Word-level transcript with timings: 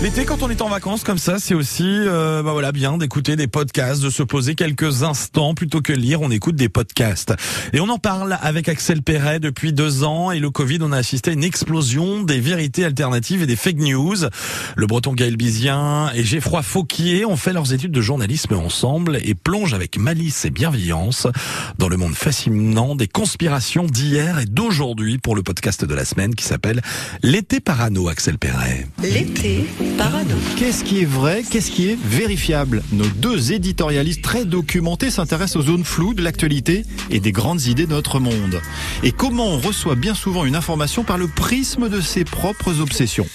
L'été, 0.00 0.24
quand 0.24 0.44
on 0.44 0.48
est 0.48 0.62
en 0.62 0.68
vacances 0.68 1.02
comme 1.02 1.18
ça, 1.18 1.40
c'est 1.40 1.54
aussi 1.54 1.84
euh, 1.84 2.40
bah 2.44 2.52
voilà 2.52 2.70
bien 2.70 2.98
d'écouter 2.98 3.34
des 3.34 3.48
podcasts, 3.48 4.00
de 4.00 4.10
se 4.10 4.22
poser 4.22 4.54
quelques 4.54 5.02
instants 5.02 5.54
plutôt 5.54 5.82
que 5.82 5.92
lire. 5.92 6.20
On 6.22 6.30
écoute 6.30 6.54
des 6.54 6.68
podcasts 6.68 7.34
et 7.72 7.80
on 7.80 7.88
en 7.88 7.98
parle 7.98 8.38
avec 8.40 8.68
Axel 8.68 9.02
Perret 9.02 9.40
depuis 9.40 9.72
deux 9.72 10.04
ans. 10.04 10.30
Et 10.30 10.38
le 10.38 10.50
Covid, 10.50 10.78
on 10.82 10.92
a 10.92 10.98
assisté 10.98 11.30
à 11.30 11.34
une 11.34 11.42
explosion 11.42 12.22
des 12.22 12.38
vérités 12.38 12.84
alternatives 12.84 13.42
et 13.42 13.46
des 13.46 13.56
fake 13.56 13.78
news. 13.78 14.14
Le 14.76 14.86
Breton 14.86 15.14
Gaël 15.14 15.36
Bizien 15.36 16.12
et 16.14 16.22
Geoffroy 16.22 16.62
Fauquier 16.62 17.24
ont 17.24 17.36
fait 17.36 17.52
leurs 17.52 17.72
études 17.72 17.90
de 17.90 18.00
journalisme 18.00 18.54
ensemble 18.54 19.18
et 19.24 19.34
plongent 19.34 19.74
avec 19.74 19.98
malice 19.98 20.44
et 20.44 20.50
bienveillance 20.50 21.26
dans 21.78 21.88
le 21.88 21.96
monde 21.96 22.14
fascinant 22.14 22.94
des 22.94 23.08
conspirations 23.08 23.84
d'hier 23.84 24.38
et 24.38 24.46
d'aujourd'hui 24.46 25.18
pour 25.18 25.34
le 25.34 25.42
podcast 25.42 25.84
de 25.84 25.94
la 25.94 26.04
semaine 26.04 26.36
qui 26.36 26.44
s'appelle 26.44 26.82
L'été 27.24 27.58
parano. 27.58 28.08
Axel 28.08 28.38
Perret. 28.38 28.86
L'été 29.02 29.66
Qu'est-ce 30.56 30.84
qui 30.84 31.00
est 31.00 31.04
vrai 31.04 31.42
Qu'est-ce 31.48 31.70
qui 31.70 31.88
est 31.88 31.98
vérifiable? 32.00 32.82
Nos 32.92 33.06
deux 33.06 33.52
éditorialistes 33.52 34.22
très 34.22 34.44
documentés 34.44 35.10
s'intéressent 35.10 35.56
aux 35.56 35.66
zones 35.66 35.84
floues 35.84 36.14
de 36.14 36.22
l'actualité 36.22 36.84
et 37.10 37.20
des 37.20 37.32
grandes 37.32 37.62
idées 37.66 37.86
de 37.86 37.92
notre 37.92 38.20
monde. 38.20 38.60
Et 39.02 39.12
comment 39.12 39.46
on 39.46 39.58
reçoit 39.58 39.94
bien 39.94 40.14
souvent 40.14 40.44
une 40.44 40.56
information 40.56 41.04
par 41.04 41.18
le 41.18 41.28
prisme 41.28 41.88
de 41.88 42.00
ses 42.00 42.24
propres 42.24 42.80
obsessions? 42.80 43.26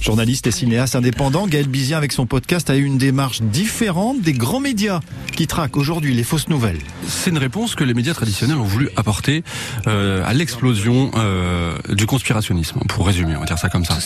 Journaliste 0.00 0.46
et 0.46 0.50
cinéaste 0.50 0.96
indépendant, 0.96 1.46
Gaël 1.46 1.68
Bizien 1.68 1.98
avec 1.98 2.12
son 2.12 2.24
podcast 2.24 2.70
a 2.70 2.76
eu 2.76 2.84
une 2.84 2.98
démarche 2.98 3.42
différente 3.42 4.20
des 4.20 4.32
grands 4.32 4.60
médias 4.60 5.00
qui 5.36 5.46
traquent 5.46 5.76
aujourd'hui 5.76 6.14
les 6.14 6.22
fausses 6.22 6.48
nouvelles. 6.48 6.78
C'est 7.06 7.30
une 7.30 7.38
réponse 7.38 7.74
que 7.74 7.84
les 7.84 7.94
médias 7.94 8.14
traditionnels 8.14 8.56
ont 8.56 8.64
voulu 8.64 8.88
apporter 8.96 9.42
euh, 9.86 10.22
à 10.24 10.32
l'explosion 10.34 11.10
euh, 11.16 11.76
du 11.90 12.06
conspirationnisme, 12.06 12.80
pour 12.88 13.06
résumer, 13.06 13.36
on 13.36 13.40
va 13.40 13.46
dire 13.46 13.58
ça 13.58 13.68
comme 13.68 13.84
ça. 13.84 13.98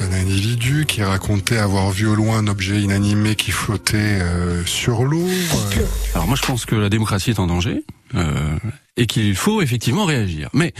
Un 0.00 0.12
individu 0.12 0.86
qui 0.86 1.02
racontait 1.02 1.58
avoir 1.58 1.90
vu 1.90 2.06
au 2.06 2.14
loin 2.14 2.38
un 2.38 2.46
objet 2.46 2.80
inanimé 2.80 3.34
qui 3.34 3.50
flottait 3.50 3.96
euh, 4.22 4.64
sur 4.64 5.04
l'eau. 5.04 5.26
euh, 5.26 5.84
Alors 6.14 6.26
moi 6.26 6.36
je 6.40 6.46
pense 6.46 6.64
que 6.64 6.74
la 6.76 6.88
démocratie 6.88 7.30
est 7.30 7.38
en 7.40 7.46
danger. 7.46 7.82
euh, 8.14 8.56
et 8.96 9.06
qu'il 9.06 9.34
faut 9.34 9.60
effectivement 9.60 10.04
réagir. 10.04 10.48
Mais 10.52 10.72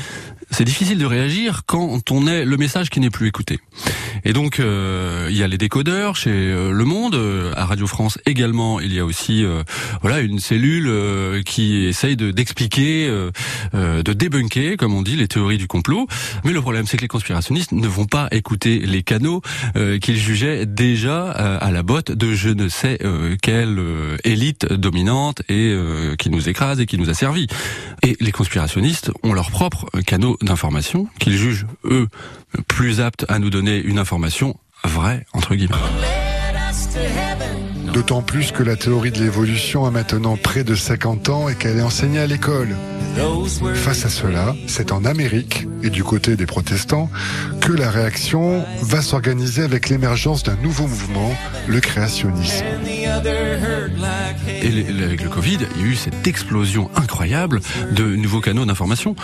c'est 0.51 0.65
difficile 0.65 0.99
de 0.99 1.07
réagir 1.07 1.63
quand 1.67 2.11
on 2.11 2.27
est 2.27 2.45
le 2.45 2.57
message 2.57 2.91
qui 2.91 3.01
n'est 3.01 3.11
plus 3.11 3.27
écouté. 3.27 3.59
Et 4.25 4.33
donc 4.33 4.61
euh, 4.61 5.27
il 5.31 5.37
y 5.37 5.43
a 5.43 5.49
les 5.49 5.59
décodeurs 5.59 6.17
chez 6.17 6.31
euh, 6.31 6.71
Le 6.71 6.85
Monde, 6.85 7.15
euh, 7.17 7.53
à 7.57 7.67
Radio 7.67 7.87
France 7.87 8.19
également. 8.25 8.79
Il 8.79 8.95
y 8.95 9.01
a 9.01 9.05
aussi 9.05 9.45
euh, 9.45 9.65
voilà 10.01 10.21
une 10.21 10.39
cellule 10.39 11.43
qui 11.45 11.87
essaye 11.87 12.17
de 12.17 12.31
d'expliquer, 12.31 13.09
euh, 13.09 14.03
de 14.03 14.13
débunker, 14.13 14.77
comme 14.77 14.95
on 14.95 15.03
dit, 15.03 15.17
les 15.17 15.29
théories 15.29 15.59
du 15.59 15.67
complot. 15.67 16.07
Mais 16.45 16.53
le 16.53 16.61
problème 16.61 16.87
c'est 16.87 16.97
que 16.97 17.03
les 17.03 17.09
conspirationnistes 17.09 17.73
ne 17.73 17.89
vont 17.89 18.07
pas 18.07 18.29
écouter 18.31 18.79
les 18.79 19.03
canaux 19.03 19.43
qu'ils 20.01 20.19
jugeaient 20.19 20.67
déjà 20.67 21.31
à 21.31 21.71
la 21.71 21.83
botte 21.83 22.13
de 22.13 22.33
je 22.35 22.51
ne 22.51 22.69
sais 22.69 22.99
quelle 23.43 23.81
élite 24.25 24.73
dominante 24.73 25.43
et 25.49 25.77
qui 26.19 26.31
nous 26.31 26.49
écrase 26.49 26.81
et 26.81 26.87
qui 26.87 26.99
nous 26.99 27.11
a 27.11 27.15
servi. 27.15 27.47
Et 28.05 28.19
les 28.21 28.33
conspirationnistes 28.33 29.11
ont 29.23 29.33
leurs 29.33 29.51
propres 29.51 29.89
canaux 30.03 30.37
d'information 30.43 31.09
qu'ils 31.19 31.39
jugent 31.39 31.67
eux 31.85 32.09
plus 32.69 33.01
aptes 33.01 33.25
à 33.29 33.39
nous 33.39 33.49
donner 33.49 33.79
une 33.79 33.99
information 33.99 34.59
vraie 34.85 35.25
entre 35.33 35.55
guillemets. 35.55 36.24
D'autant 37.93 38.23
plus 38.23 38.51
que 38.51 38.63
la 38.63 38.77
théorie 38.77 39.13
de 39.13 39.21
l'évolution 39.21 39.87
a 39.87 39.91
maintenant 39.91 40.37
près 40.37 40.65
de 40.65 40.75
50 40.75 41.29
ans 41.29 41.49
et 41.49 41.55
qu'elle 41.55 41.79
est 41.79 41.83
enseignée 41.83 42.19
à 42.19 42.27
l'école. 42.27 42.75
Face 43.75 44.05
à 44.05 44.09
cela, 44.09 44.57
c'est 44.67 44.91
en 44.91 45.05
Amérique 45.05 45.69
et 45.85 45.91
du 45.91 46.03
côté 46.03 46.35
des 46.35 46.47
protestants 46.47 47.09
que 47.61 47.73
la 47.73 47.91
réaction 47.91 48.65
va 48.83 49.01
s'organiser 49.01 49.63
avec 49.63 49.89
l'émergence 49.89 50.43
d'un 50.43 50.57
nouveau 50.57 50.89
mouvement, 50.89 51.33
le 51.69 51.81
créationnisme. 51.81 52.65
Et 54.63 55.05
avec 55.05 55.23
le 55.23 55.29
Covid, 55.29 55.59
il 55.77 55.83
y 55.83 55.85
a 55.85 55.87
eu 55.87 55.95
cette 55.95 56.27
explosion 56.27 56.91
incroyable 56.97 57.61
de 57.93 58.05
nouveaux 58.17 58.41
canaux 58.41 58.65
d'information. 58.65 59.15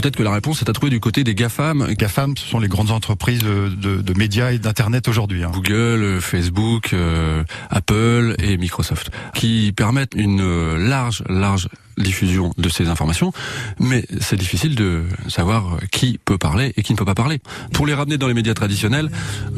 Peut-être 0.00 0.16
que 0.16 0.22
la 0.22 0.30
réponse 0.32 0.62
est 0.62 0.70
à 0.70 0.72
trouver 0.72 0.90
du 0.90 1.00
côté 1.00 1.24
des 1.24 1.34
GAFAM, 1.34 1.86
GAFAM, 1.94 2.36
ce 2.36 2.46
sont 2.46 2.60
les 2.60 2.68
grandes 2.68 2.90
entreprises 2.90 3.42
de, 3.42 3.68
de- 3.68 4.00
de 4.00 4.18
médias 4.18 4.52
et 4.52 4.58
d'internet 4.58 5.08
aujourd'hui. 5.08 5.42
hein. 5.44 5.50
Google, 5.52 6.20
Facebook, 6.20 6.92
euh, 6.92 7.42
Apple 7.70 8.34
et 8.38 8.56
Microsoft, 8.56 9.10
qui 9.34 9.72
permettent 9.76 10.14
une 10.14 10.40
euh, 10.40 10.78
large, 10.78 11.24
large 11.28 11.68
diffusion 11.98 12.52
de 12.56 12.68
ces 12.68 12.88
informations, 12.88 13.32
mais 13.78 14.04
c'est 14.20 14.36
difficile 14.36 14.74
de 14.74 15.04
savoir 15.28 15.78
qui 15.90 16.18
peut 16.24 16.38
parler 16.38 16.72
et 16.76 16.82
qui 16.82 16.92
ne 16.92 16.98
peut 16.98 17.04
pas 17.04 17.14
parler. 17.14 17.40
Pour 17.72 17.86
les 17.86 17.94
ramener 17.94 18.18
dans 18.18 18.28
les 18.28 18.34
médias 18.34 18.54
traditionnels, 18.54 19.10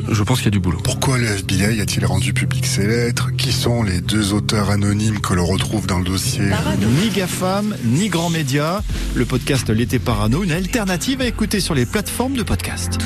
je 0.08 0.22
pense 0.22 0.38
qu'il 0.38 0.46
y 0.46 0.48
a 0.48 0.50
du 0.52 0.60
boulot. 0.60 0.78
Pourquoi 0.82 1.18
le 1.18 1.26
FBI 1.26 1.80
a-t-il 1.80 2.04
rendu 2.06 2.32
public 2.32 2.66
ces 2.66 2.86
lettres? 2.86 3.30
Qui 3.36 3.52
sont 3.52 3.82
les 3.82 4.00
deux 4.00 4.32
auteurs 4.32 4.70
anonymes 4.70 5.20
que 5.20 5.34
l'on 5.34 5.46
retrouve 5.46 5.86
dans 5.86 5.98
le 5.98 6.04
dossier? 6.04 6.48
Parano. 6.48 6.86
Ni 7.02 7.10
GAFAM, 7.10 7.76
ni 7.84 8.08
grands 8.08 8.30
médias. 8.30 8.82
Le 9.14 9.24
podcast 9.24 9.68
L'été 9.70 9.98
parano, 9.98 10.42
une 10.42 10.52
alternative 10.52 11.20
à 11.20 11.26
écouter 11.26 11.60
sur 11.60 11.74
les 11.74 11.86
plateformes 11.86 12.34
de 12.34 12.42
podcast. 12.42 12.98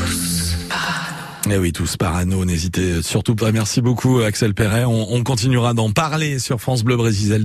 Eh 1.51 1.59
oui, 1.59 1.73
tous 1.73 1.99
parano, 1.99 2.47
n'hésitez 2.47 3.03
surtout 3.03 3.35
pas. 3.35 3.53
Merci 3.53 3.83
beaucoup 3.83 4.21
Axel 4.21 4.55
Perret. 4.55 4.87
On, 4.87 5.13
on 5.13 5.23
continuera 5.23 5.75
d'en 5.75 5.91
parler 5.91 6.39
sur 6.39 6.59
France 6.59 6.85
Bleu 6.85 6.97
Brésil 6.97 7.45